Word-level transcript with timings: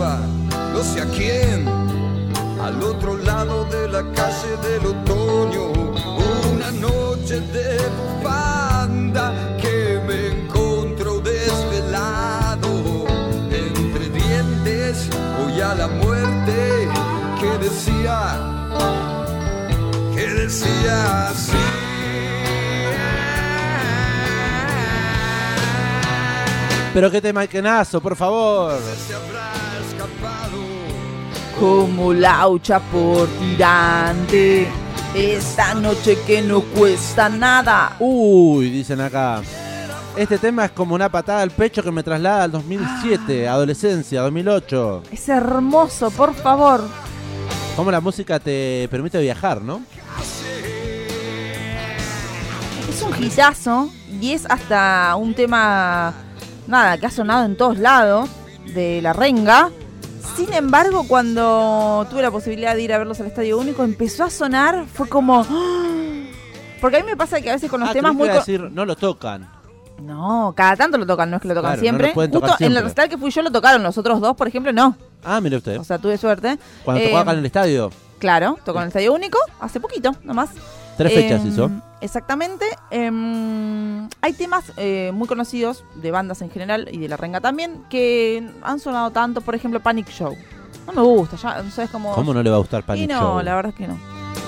No 0.00 0.82
sé 0.82 1.02
a 1.02 1.06
quién, 1.10 1.68
al 2.58 2.82
otro 2.82 3.18
lado 3.18 3.66
de 3.66 3.86
la 3.86 4.02
calle 4.12 4.56
del 4.62 4.86
otoño, 4.86 5.72
una 6.54 6.70
noche 6.70 7.40
de 7.40 7.76
banda 8.24 9.58
que 9.60 10.00
me 10.06 10.28
encontró 10.28 11.20
desvelado. 11.20 12.70
Entre 13.50 14.08
dientes 14.08 15.06
voy 15.38 15.60
a 15.60 15.74
la 15.74 15.88
muerte 15.88 16.88
que 17.38 17.58
decía 17.58 18.70
que 20.14 20.26
decía 20.28 21.28
así. 21.28 21.58
Pero 26.94 27.10
qué 27.10 27.20
tema 27.20 27.46
que 27.46 27.60
nazo, 27.60 28.00
por 28.00 28.16
favor. 28.16 28.80
Como 31.58 32.12
laucha 32.12 32.80
por 32.80 33.28
tirante. 33.28 34.68
Esta 35.14 35.74
noche 35.74 36.18
que 36.26 36.40
no 36.40 36.60
cuesta 36.60 37.28
nada. 37.28 37.96
Uy, 37.98 38.70
dicen 38.70 39.00
acá. 39.00 39.42
Este 40.16 40.38
tema 40.38 40.64
es 40.64 40.70
como 40.72 40.94
una 40.94 41.08
patada 41.08 41.42
al 41.42 41.50
pecho 41.50 41.82
que 41.82 41.90
me 41.90 42.02
traslada 42.02 42.44
al 42.44 42.52
2007, 42.52 43.48
adolescencia, 43.48 44.22
2008. 44.22 45.04
Es 45.12 45.28
hermoso, 45.28 46.10
por 46.10 46.34
favor. 46.34 46.82
Cómo 47.76 47.90
la 47.90 48.00
música 48.00 48.38
te 48.38 48.88
permite 48.90 49.20
viajar, 49.20 49.62
¿no? 49.62 49.82
Es 52.88 53.02
un 53.02 53.24
hitazo 53.24 53.90
y 54.20 54.32
es 54.32 54.46
hasta 54.50 55.14
un 55.16 55.34
tema, 55.34 56.12
nada, 56.66 56.98
que 56.98 57.06
ha 57.06 57.10
sonado 57.10 57.44
en 57.44 57.56
todos 57.56 57.78
lados 57.78 58.28
de 58.74 59.00
la 59.00 59.12
renga. 59.12 59.70
Sin 60.36 60.52
embargo, 60.52 61.04
cuando 61.08 62.06
tuve 62.10 62.22
la 62.22 62.30
posibilidad 62.30 62.74
de 62.74 62.82
ir 62.82 62.92
a 62.92 62.98
verlos 62.98 63.20
al 63.20 63.26
Estadio 63.26 63.58
Único, 63.58 63.82
empezó 63.84 64.24
a 64.24 64.30
sonar, 64.30 64.86
fue 64.92 65.08
como... 65.08 65.46
¡ah! 65.48 65.86
Porque 66.80 66.96
a 66.98 67.00
mí 67.00 67.06
me 67.06 67.16
pasa 67.16 67.40
que 67.40 67.50
a 67.50 67.54
veces 67.54 67.70
con 67.70 67.80
los 67.80 67.90
Ah, 67.90 67.92
temas 67.92 68.14
muy... 68.14 68.28
decir, 68.28 68.60
no 68.72 68.84
lo 68.84 68.96
tocan. 68.96 69.48
No, 70.02 70.54
cada 70.56 70.76
tanto 70.76 70.96
lo 70.96 71.06
tocan, 71.06 71.28
no 71.30 71.36
es 71.36 71.42
que 71.42 71.48
lo 71.48 71.54
tocan 71.54 71.72
Claro, 71.72 71.80
siempre. 71.80 72.12
Justo 72.14 72.56
en 72.60 72.72
el 72.76 72.82
recital 72.82 73.08
que 73.10 73.18
fui 73.18 73.30
yo 73.30 73.42
lo 73.42 73.50
tocaron, 73.52 73.82
los 73.82 73.98
otros 73.98 74.20
dos, 74.20 74.34
por 74.34 74.48
ejemplo, 74.48 74.72
no. 74.72 74.96
Ah, 75.22 75.40
mire 75.42 75.58
usted. 75.58 75.78
O 75.78 75.84
sea, 75.84 75.98
tuve 75.98 76.16
suerte. 76.16 76.58
Cuando 76.84 77.02
Eh, 77.02 77.06
tocó 77.08 77.18
acá 77.18 77.32
en 77.32 77.38
el 77.40 77.46
estadio, 77.46 77.90
Claro, 78.18 78.58
tocó 78.64 78.78
en 78.78 78.84
el 78.84 78.88
Estadio 78.88 79.12
Único, 79.12 79.38
hace 79.60 79.78
poquito, 79.80 80.12
nomás. 80.24 80.50
tres 80.96 81.12
fechas 81.12 81.40
Em, 81.42 81.48
hizo. 81.48 81.70
Exactamente. 82.00 82.64
Em, 82.90 84.08
hay 84.22 84.32
temas 84.32 84.72
eh, 84.76 85.10
muy 85.14 85.28
conocidos 85.28 85.84
de 85.96 86.10
bandas 86.10 86.40
en 86.42 86.50
general 86.50 86.88
y 86.90 86.98
de 86.98 87.08
la 87.08 87.16
renga 87.16 87.40
también 87.40 87.84
que 87.90 88.48
han 88.62 88.80
sonado 88.80 89.10
tanto, 89.10 89.40
por 89.40 89.54
ejemplo, 89.54 89.80
Panic 89.80 90.08
Show. 90.08 90.36
No 90.86 90.92
me 90.92 91.02
gusta, 91.02 91.36
ya, 91.36 91.62
no 91.62 91.70
sabes 91.70 91.90
cómo. 91.90 92.14
¿Cómo 92.14 92.32
no 92.34 92.42
le 92.42 92.50
va 92.50 92.56
a 92.56 92.60
gustar 92.60 92.82
Panic 92.84 93.04
y 93.04 93.06
no, 93.06 93.20
Show? 93.20 93.42
la 93.42 93.54
verdad 93.54 93.70
es 93.72 93.76
que 93.78 93.86
no. 93.86 93.98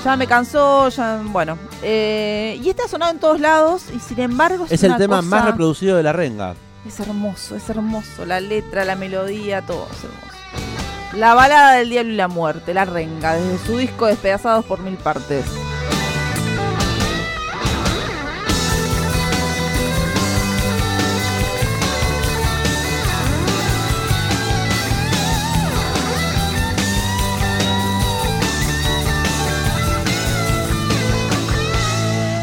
Ya 0.04 0.16
me 0.16 0.26
cansó, 0.26 0.88
ya, 0.88 1.20
bueno. 1.24 1.56
Eh, 1.82 2.58
y 2.62 2.68
este 2.70 2.82
ha 2.82 2.88
sonado 2.88 3.12
en 3.12 3.18
todos 3.18 3.38
lados 3.40 3.84
y 3.94 4.00
sin 4.00 4.18
embargo 4.20 4.64
es, 4.64 4.72
Es 4.72 4.82
el 4.82 4.90
una 4.90 4.98
tema 4.98 5.16
cosa- 5.18 5.28
más 5.28 5.44
reproducido 5.44 5.96
de 5.96 6.02
la 6.02 6.12
renga. 6.12 6.54
Es 6.86 6.98
hermoso, 6.98 7.54
es 7.54 7.68
hermoso. 7.70 8.24
La 8.26 8.40
letra, 8.40 8.84
la 8.84 8.96
melodía, 8.96 9.62
todo 9.62 9.86
es 9.92 10.02
hermoso. 10.02 11.16
La 11.16 11.34
balada 11.34 11.74
del 11.74 11.90
diablo 11.90 12.12
y 12.12 12.16
la 12.16 12.26
muerte, 12.28 12.72
la 12.74 12.84
renga, 12.86 13.34
desde 13.34 13.58
su 13.66 13.76
disco 13.76 14.06
Despedazados 14.06 14.64
por 14.64 14.80
mil 14.80 14.96
partes. 14.96 15.44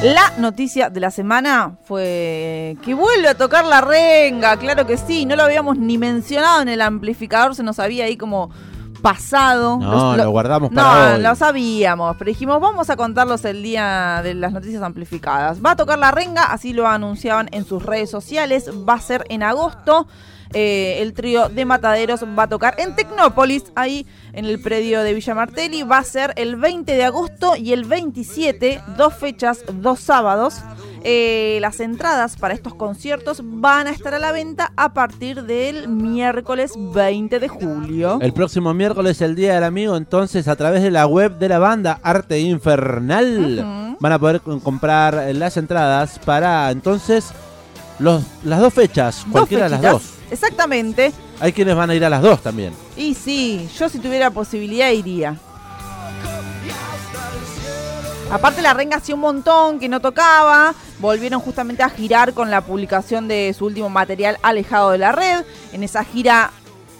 La 0.03 0.31
noticia 0.37 0.89
de 0.89 1.01
la 1.01 1.11
semana 1.11 1.75
fue 1.83 2.77
que 2.85 2.93
vuelve 2.93 3.27
a 3.27 3.35
tocar 3.35 3.65
la 3.65 3.81
renga, 3.81 4.55
claro 4.55 4.87
que 4.87 4.95
sí, 4.95 5.25
no 5.25 5.35
lo 5.35 5.43
habíamos 5.43 5.77
ni 5.77 5.97
mencionado 5.97 6.61
en 6.61 6.69
el 6.69 6.81
amplificador, 6.81 7.53
se 7.53 7.63
nos 7.63 7.79
había 7.79 8.05
ahí 8.05 8.15
como 8.15 8.49
pasado. 9.01 9.77
No, 9.77 10.15
lo 10.15 10.29
guardamos 10.31 10.71
no, 10.71 10.81
para 10.81 11.15
hoy. 11.15 11.21
lo 11.21 11.35
sabíamos, 11.35 12.15
pero 12.17 12.29
dijimos, 12.29 12.59
vamos 12.59 12.89
a 12.89 12.95
contarlos 12.95 13.45
el 13.45 13.63
día 13.63 14.21
de 14.23 14.33
las 14.33 14.51
noticias 14.51 14.81
amplificadas. 14.81 15.63
Va 15.63 15.71
a 15.71 15.75
tocar 15.75 15.99
la 15.99 16.11
renga, 16.11 16.43
así 16.43 16.73
lo 16.73 16.87
anunciaban 16.87 17.49
en 17.51 17.65
sus 17.65 17.83
redes 17.83 18.09
sociales, 18.09 18.69
va 18.87 18.93
a 18.93 19.01
ser 19.01 19.25
en 19.29 19.43
agosto. 19.43 20.07
Eh, 20.53 20.97
el 21.01 21.13
trío 21.13 21.47
de 21.49 21.63
Mataderos 21.63 22.23
va 22.23 22.43
a 22.43 22.49
tocar 22.49 22.75
en 22.79 22.95
Tecnópolis, 22.95 23.65
ahí 23.75 24.07
en 24.33 24.45
el 24.45 24.59
predio 24.59 25.03
de 25.03 25.13
Villa 25.13 25.35
Martelli. 25.35 25.83
Va 25.83 25.99
a 25.99 26.03
ser 26.03 26.33
el 26.37 26.55
20 26.55 26.91
de 26.91 27.03
agosto 27.03 27.55
y 27.55 27.73
el 27.73 27.85
27, 27.85 28.81
dos 28.97 29.13
fechas, 29.13 29.63
dos 29.71 29.99
sábados. 29.99 30.61
Eh, 31.03 31.59
las 31.61 31.79
entradas 31.79 32.35
para 32.35 32.53
estos 32.53 32.73
conciertos 32.75 33.41
van 33.43 33.87
a 33.87 33.91
estar 33.91 34.13
a 34.13 34.19
la 34.19 34.31
venta 34.31 34.73
a 34.75 34.93
partir 34.93 35.43
del 35.43 35.87
miércoles 35.87 36.73
20 36.75 37.39
de 37.39 37.47
julio. 37.47 38.19
El 38.21 38.33
próximo 38.33 38.73
miércoles, 38.73 39.21
el 39.21 39.35
Día 39.35 39.55
del 39.55 39.63
Amigo, 39.63 39.95
entonces 39.95 40.47
a 40.47 40.55
través 40.55 40.83
de 40.83 40.91
la 40.91 41.07
web 41.07 41.37
de 41.37 41.49
la 41.49 41.59
banda 41.59 41.99
Arte 42.03 42.39
Infernal 42.39 43.95
van 43.99 44.11
a 44.11 44.19
poder 44.19 44.41
comprar 44.41 45.33
las 45.35 45.57
entradas 45.57 46.19
para 46.19 46.69
entonces 46.71 47.31
los, 47.99 48.23
las 48.43 48.59
dos 48.59 48.73
fechas, 48.73 49.23
Dos 49.23 49.31
cualquiera 49.31 49.65
de 49.65 49.69
las 49.71 49.81
dos. 49.81 50.03
Exactamente. 50.31 51.11
Hay 51.39 51.53
quienes 51.53 51.75
van 51.75 51.89
a 51.89 51.95
ir 51.95 52.03
a 52.05 52.09
las 52.09 52.21
dos 52.21 52.41
también. 52.41 52.73
Y 52.95 53.13
sí, 53.13 53.69
yo 53.77 53.89
si 53.89 53.99
tuviera 53.99 54.29
posibilidad 54.31 54.91
iría. 54.91 55.37
Aparte 58.31 58.61
la 58.61 58.75
renga 58.75 58.97
hacía 58.97 59.15
un 59.15 59.21
montón 59.21 59.79
que 59.79 59.89
no 59.89 60.01
tocaba, 60.01 60.75
volvieron 60.99 61.41
justamente 61.41 61.81
a 61.81 61.89
girar 61.89 62.35
con 62.35 62.51
la 62.51 62.61
publicación 62.61 63.27
de 63.27 63.55
su 63.57 63.65
último 63.65 63.89
material 63.89 64.37
Alejado 64.43 64.91
de 64.91 64.99
la 64.99 65.11
Red. 65.11 65.45
En 65.73 65.81
esa 65.81 66.03
gira 66.03 66.51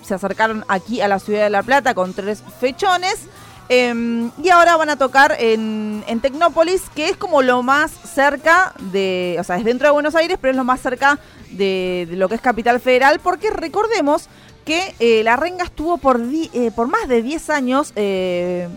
se 0.01 0.15
acercaron 0.15 0.65
aquí 0.67 1.01
a 1.01 1.07
la 1.07 1.19
ciudad 1.19 1.43
de 1.43 1.51
La 1.51 1.61
Plata 1.61 1.93
con 1.93 2.15
tres 2.15 2.43
fechones. 2.59 3.27
Em, 3.71 4.31
y 4.41 4.49
ahora 4.49 4.75
van 4.75 4.89
a 4.89 4.95
tocar 4.95 5.37
en, 5.39 6.03
Tecnópolis, 6.19 6.81
que 6.95 7.09
es 7.09 7.15
como 7.17 7.43
lo 7.43 7.61
más 7.61 7.91
cerca 7.91 8.73
de, 8.91 9.37
o 9.39 9.43
sea, 9.43 9.57
es 9.57 9.63
dentro 9.63 9.87
de 9.87 9.91
Buenos 9.91 10.15
Aires, 10.15 10.39
pero 10.41 10.49
es 10.49 10.57
lo 10.57 10.63
más 10.63 10.81
cerca 10.81 11.19
de, 11.51 12.07
lo 12.09 12.27
que 12.27 12.35
es 12.35 12.41
Capital 12.41 12.79
Federal, 12.79 13.19
porque 13.21 13.51
recordemos 13.51 14.29
que 14.65 14.95
eh, 14.99 15.23
la 15.23 15.35
renga 15.35 15.65
estuvo 15.65 15.99
por, 15.99 16.19
eh, 16.19 16.71
más 16.87 17.07
de 17.07 17.21
10 17.21 17.49
años 17.51 17.93
eh, 17.95 18.67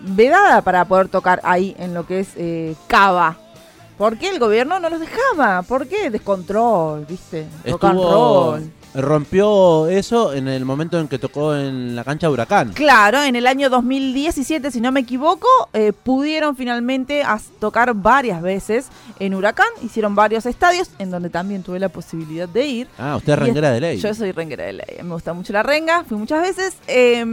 vedada 0.00 0.62
para 0.62 0.84
poder 0.84 1.08
tocar 1.08 1.40
ahí 1.44 1.74
en 1.78 1.94
lo 1.94 2.06
que 2.06 2.20
es 2.20 2.28
eh, 2.36 2.74
Cava. 2.86 3.36
¿Por 3.98 4.18
qué 4.18 4.28
el 4.28 4.38
gobierno 4.38 4.78
no 4.78 4.90
los 4.90 5.00
dejaba? 5.00 5.62
¿Por 5.62 5.86
qué? 5.86 6.10
Descontrol, 6.10 7.06
¿viste? 7.06 7.46
Rock 7.64 7.84
and 7.84 7.98
roll. 7.98 8.72
Rompió 8.96 9.88
eso 9.88 10.32
en 10.32 10.48
el 10.48 10.64
momento 10.64 10.98
en 10.98 11.08
que 11.08 11.18
tocó 11.18 11.54
en 11.54 11.94
la 11.94 12.04
cancha 12.04 12.26
de 12.26 12.32
Huracán. 12.32 12.72
Claro, 12.72 13.22
en 13.22 13.36
el 13.36 13.46
año 13.46 13.68
2017, 13.68 14.70
si 14.70 14.80
no 14.80 14.92
me 14.92 15.00
equivoco, 15.00 15.46
eh, 15.72 15.92
pudieron 15.92 16.56
finalmente 16.56 17.22
tocar 17.60 17.92
varias 17.94 18.40
veces 18.42 18.88
en 19.18 19.34
Huracán. 19.34 19.68
Hicieron 19.82 20.14
varios 20.14 20.46
estadios 20.46 20.90
en 20.98 21.10
donde 21.10 21.30
también 21.30 21.62
tuve 21.62 21.78
la 21.78 21.88
posibilidad 21.88 22.48
de 22.48 22.66
ir. 22.66 22.88
Ah, 22.98 23.16
usted 23.16 23.34
es 23.34 23.38
renguera 23.38 23.70
de 23.70 23.80
ley. 23.80 23.98
Yo 23.98 24.14
soy 24.14 24.32
renguera 24.32 24.64
de 24.64 24.72
ley. 24.72 24.96
Me 25.02 25.14
gusta 25.14 25.32
mucho 25.32 25.52
la 25.52 25.62
renga, 25.62 26.04
fui 26.04 26.16
muchas 26.16 26.42
veces. 26.42 26.76
Eh, 26.86 27.24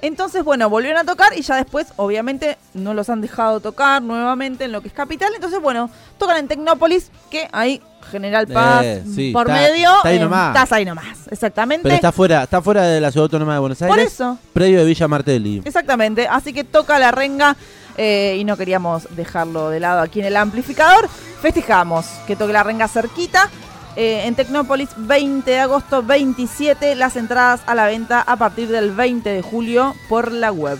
entonces, 0.00 0.44
bueno, 0.44 0.70
volvieron 0.70 1.00
a 1.00 1.04
tocar 1.04 1.36
y 1.36 1.42
ya 1.42 1.56
después, 1.56 1.88
obviamente, 1.96 2.56
no 2.74 2.94
los 2.94 3.10
han 3.10 3.20
dejado 3.20 3.60
tocar 3.60 4.00
nuevamente 4.00 4.64
en 4.64 4.72
lo 4.72 4.80
que 4.80 4.88
es 4.88 4.94
capital. 4.94 5.32
Entonces, 5.34 5.60
bueno, 5.60 5.90
tocan 6.18 6.36
en 6.36 6.48
Tecnópolis, 6.48 7.10
que 7.30 7.48
ahí 7.52 7.82
General 8.08 8.46
Paz 8.46 8.84
Eh, 8.84 9.02
sí, 9.14 9.30
por 9.32 9.48
está- 9.48 9.60
medio. 9.60 9.96
está 9.96 10.08
ahí 10.08 10.16
eh, 10.16 10.20
nomás. 10.20 10.48
Estás 10.56 10.72
ahí 10.72 10.84
nomás, 10.84 11.18
exactamente. 11.30 11.82
Pero 11.84 11.94
está 11.94 12.12
fuera, 12.12 12.42
está 12.42 12.60
fuera 12.62 12.82
de 12.82 13.00
la 13.00 13.10
ciudad 13.10 13.24
autónoma 13.24 13.54
de 13.54 13.58
Buenos 13.60 13.80
Aires. 13.82 13.96
por 13.96 14.04
eso, 14.04 14.38
Predio 14.52 14.78
de 14.80 14.84
Villa 14.84 15.08
Martelli. 15.08 15.62
exactamente. 15.64 16.26
Así 16.28 16.52
que 16.52 16.64
toca 16.64 16.98
la 16.98 17.10
renga 17.10 17.56
eh, 17.96 18.36
y 18.38 18.44
no 18.44 18.56
queríamos 18.56 19.08
dejarlo 19.16 19.70
de 19.70 19.80
lado 19.80 20.00
aquí 20.00 20.20
en 20.20 20.26
el 20.26 20.36
amplificador. 20.36 21.08
Festejamos 21.42 22.06
que 22.26 22.36
toque 22.36 22.52
la 22.52 22.62
renga 22.62 22.88
cerquita. 22.88 23.48
Eh, 23.96 24.26
en 24.26 24.36
Tecnópolis, 24.36 24.90
20 24.96 25.50
de 25.50 25.58
agosto, 25.58 26.04
27. 26.04 26.94
Las 26.94 27.16
entradas 27.16 27.60
a 27.66 27.74
la 27.74 27.86
venta 27.86 28.20
a 28.20 28.36
partir 28.36 28.68
del 28.68 28.92
20 28.92 29.28
de 29.30 29.42
julio 29.42 29.94
por 30.08 30.30
la 30.30 30.52
web. 30.52 30.78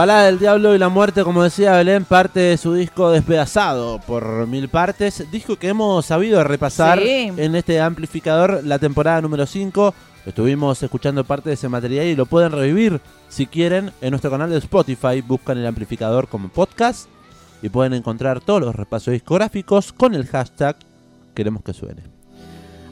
Balada 0.00 0.24
del 0.24 0.38
Diablo 0.38 0.74
y 0.74 0.78
la 0.78 0.88
Muerte, 0.88 1.24
como 1.24 1.42
decía 1.42 1.76
Belén, 1.76 2.06
parte 2.06 2.40
de 2.40 2.56
su 2.56 2.72
disco 2.72 3.10
Despedazado 3.10 4.00
por 4.06 4.46
mil 4.46 4.70
partes. 4.70 5.30
Disco 5.30 5.56
que 5.56 5.68
hemos 5.68 6.06
sabido 6.06 6.42
repasar 6.42 6.98
Sí. 6.98 7.30
en 7.36 7.54
este 7.54 7.82
amplificador 7.82 8.62
la 8.64 8.78
temporada 8.78 9.20
número 9.20 9.44
5. 9.44 9.92
Estuvimos 10.24 10.82
escuchando 10.82 11.22
parte 11.24 11.50
de 11.50 11.54
ese 11.56 11.68
material 11.68 12.06
y 12.06 12.16
lo 12.16 12.24
pueden 12.24 12.50
revivir 12.52 12.98
si 13.28 13.46
quieren 13.46 13.90
en 14.00 14.12
nuestro 14.12 14.30
canal 14.30 14.48
de 14.48 14.56
Spotify. 14.56 15.20
Buscan 15.20 15.58
el 15.58 15.66
amplificador 15.66 16.28
como 16.28 16.48
podcast 16.48 17.06
y 17.60 17.68
pueden 17.68 17.92
encontrar 17.92 18.40
todos 18.40 18.62
los 18.62 18.74
repasos 18.74 19.12
discográficos 19.12 19.92
con 19.92 20.14
el 20.14 20.26
hashtag 20.28 20.76
Queremos 21.34 21.62
que 21.62 21.74
suene. 21.74 22.04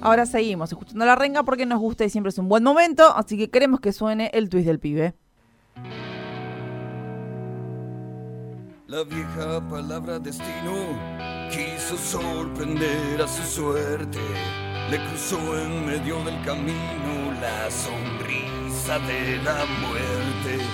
Ahora 0.02 0.26
seguimos 0.26 0.70
escuchando 0.72 1.06
la 1.06 1.16
renga 1.16 1.43
porque 1.43 1.64
nos 1.64 1.78
gusta 1.78 2.05
y 2.05 2.10
siempre 2.10 2.28
es 2.28 2.37
un 2.38 2.50
buen 2.50 2.62
momento, 2.64 3.16
así 3.16 3.38
que 3.38 3.49
queremos 3.49 3.81
que 3.81 3.94
suene 3.94 4.31
el 4.34 4.50
twist 4.50 4.66
del 4.66 4.78
pibe. 4.78 5.14
La 8.90 9.05
vieja 9.05 9.61
palabra 9.69 10.19
destino 10.19 10.73
quiso 11.50 11.99
sorprender 11.99 13.20
a 13.20 13.29
su 13.29 13.43
suerte. 13.43 14.19
Le 14.90 14.99
cruzó 15.08 15.37
en 15.58 15.85
medio 15.85 16.25
del 16.25 16.43
camino 16.43 17.35
la 17.38 17.70
sonrisa 17.70 18.99
de 19.00 19.43
la 19.44 19.67
muerte. 19.82 20.64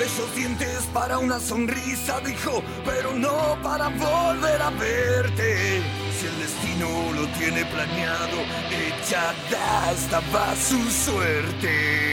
De 0.00 0.04
esos 0.04 0.34
dientes 0.34 0.88
para 0.92 1.20
una 1.20 1.38
sonrisa 1.38 2.18
dijo, 2.26 2.60
pero 2.84 3.12
no 3.12 3.56
para 3.62 3.88
volver 3.90 4.60
a 4.60 4.70
verte. 4.70 5.80
Si 6.18 6.26
el 6.26 6.38
destino 6.40 6.88
lo 7.14 7.28
tiene 7.38 7.64
planeado, 7.66 8.38
echada 8.98 9.92
estaba 9.92 10.56
su 10.56 10.90
suerte. 10.90 12.10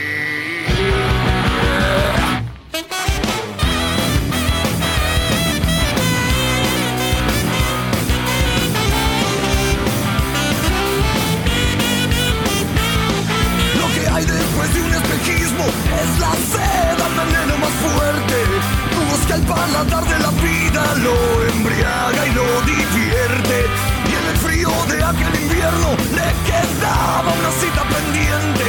Y 22.26 22.32
lo 22.32 22.60
divierte. 22.62 23.66
Y 24.08 24.14
en 24.14 24.24
el 24.30 24.36
frío 24.38 24.70
de 24.88 25.02
aquel 25.02 25.42
invierno 25.42 25.96
le 26.14 26.28
quedaba 26.48 27.32
una 27.32 27.50
cita 27.60 27.82
pendiente. 27.82 28.68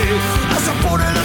Por 0.88 1.02
el 1.02 1.19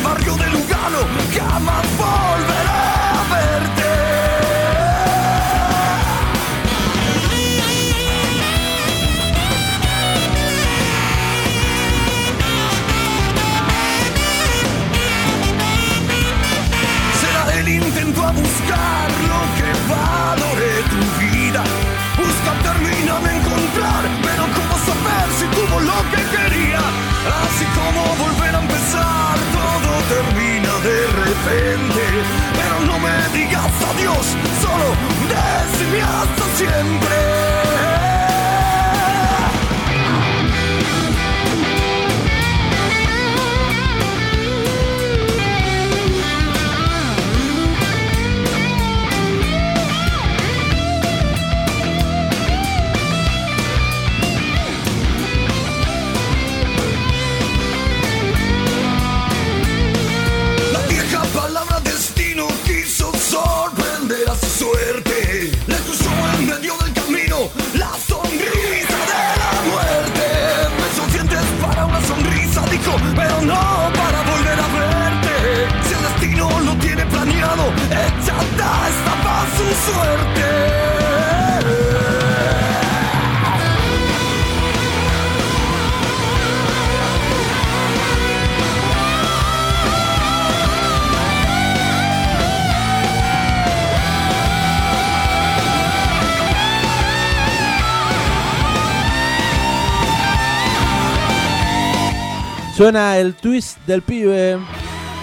Suena 102.76 103.18
el 103.18 103.34
twist 103.34 103.78
del 103.86 104.02
pibe 104.02 104.58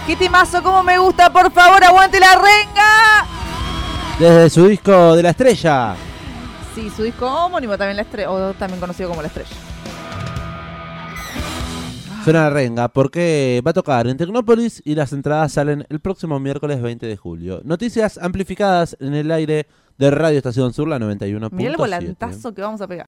¡Qué 0.07 0.15
temazo! 0.15 0.63
¡Cómo 0.63 0.83
me 0.83 0.97
gusta! 0.97 1.31
¡Por 1.31 1.51
favor, 1.51 1.83
aguante 1.83 2.19
la 2.19 2.35
renga! 2.35 3.27
desde 4.21 4.49
su 4.51 4.67
disco 4.67 5.15
de 5.15 5.23
la 5.23 5.31
estrella. 5.31 5.95
Sí, 6.75 6.91
su 6.91 7.01
disco 7.01 7.25
homónimo 7.25 7.75
también 7.75 7.95
la 7.95 8.03
estrella, 8.03 8.29
o 8.29 8.53
también 8.53 8.79
conocido 8.79 9.09
como 9.09 9.21
la 9.21 9.27
estrella. 9.27 9.49
Suena 12.23 12.43
la 12.43 12.49
renga 12.51 12.87
porque 12.87 13.63
va 13.65 13.71
a 13.71 13.73
tocar 13.73 14.05
en 14.05 14.17
Tecnópolis 14.17 14.79
y 14.85 14.93
las 14.93 15.11
entradas 15.11 15.53
salen 15.53 15.87
el 15.89 15.99
próximo 16.01 16.39
miércoles 16.39 16.79
20 16.79 17.07
de 17.07 17.17
julio. 17.17 17.61
Noticias 17.63 18.19
amplificadas 18.19 18.95
en 18.99 19.15
el 19.15 19.31
aire 19.31 19.65
de 19.97 20.11
Radio 20.11 20.37
Estación 20.37 20.71
Sur, 20.71 20.87
la 20.87 20.99
91.7. 20.99 21.49
Mirá 21.51 21.71
el 21.71 21.77
volantazo 21.77 22.53
que 22.53 22.61
vamos 22.61 22.79
a 22.81 22.87
pegar. 22.87 22.99